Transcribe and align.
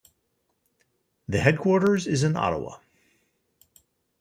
The 1.27 1.39
headquarters 1.41 2.07
is 2.07 2.23
in 2.23 2.35
Ottawa. 2.35 2.79